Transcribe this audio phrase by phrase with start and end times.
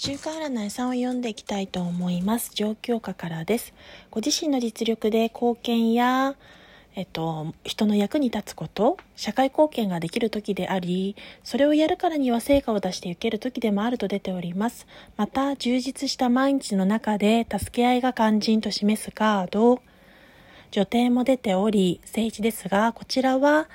[0.00, 2.52] 週刊占い3を読んでいきたいと思います。
[2.54, 3.74] 状況下からです。
[4.12, 6.36] ご自身の実力で貢献や、
[6.94, 14.86] えっと、人の役に立つこと、社会貢献ができる時であり、それをやるからには成果を出していける時でもあると出ております。
[15.16, 19.82] また、充実した毎日の中で助け合いが肝心と示すカード、
[20.70, 23.68] 女帝も出ており、聖地ですが、こちらは、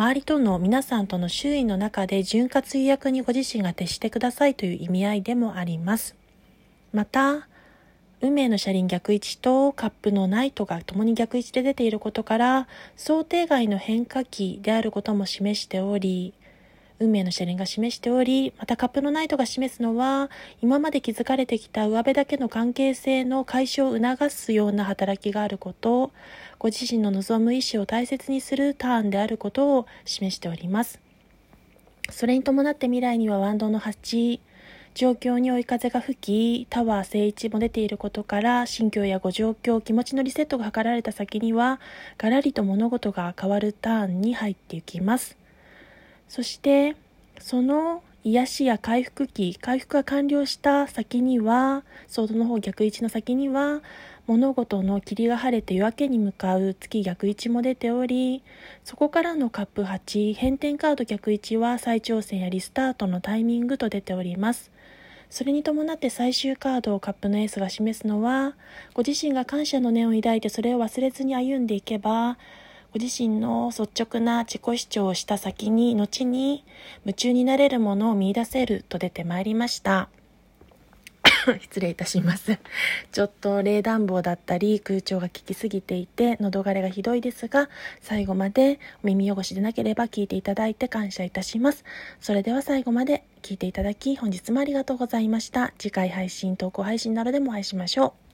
[0.00, 6.16] 周りとの皆さんとの周囲の中で潤滑油役にご自身が徹してくださいという意味合いでもあります。
[6.94, 7.46] また、
[8.22, 16.32] 運命の車輪逆位置とカップのナイトが共に逆位置で出ていることから、想定外の変化期であることも示しており、
[17.00, 26.12] 運命の車輪が示しており、またカップのナイトが示すのは、今まで築かれてきた上辺だけの関係性の解消を促すような働きがあること、
[26.58, 31.00] ご自身の望む意思を大切にするターンであることを示しております。
[32.10, 34.38] それに伴って未来にはワンドの8、
[34.94, 41.80] 状況に追い風が吹き、タワー正位置も出ていることから、心境やご状況、気持ちのリセットが図られた先には、
[42.18, 45.39] ガラリと物事が変わるターンに入っていきます。
[46.30, 46.94] そして
[47.40, 53.82] その癒しや回復期回復が完了した先にはソードの方逆位置の先には
[54.28, 58.44] 物事の霧が晴れて夜明けに向かう月逆位置も出ており
[58.84, 64.70] そこからのカップ8変転カード逆位置は再挑戦やリスタートのタイミングと出ております。
[65.30, 68.54] それに伴って最終カードをカップのエースが示すのは
[68.94, 72.36] ご自身が感謝の念を抱いてそれを忘れずに歩んでいけば
[72.92, 76.64] ご自身の率直な自己主張をした先に、後に
[77.04, 80.08] 夢中になれるものを見出せると出てまいりました。
[81.60, 82.58] 失礼いたします。
[83.12, 87.68] ちょっと冷暖房だったり空調が効きすぎていて喉枯れがひどいですが
[88.00, 91.84] 最後までお耳汚しでなければ聞いていただいて感謝いたします。
[92.20, 95.72] それでは最後まで聞いていただき本日もありがとうございました。
[95.78, 98.29] 次回配信、投稿配信などでもお会いしましょう。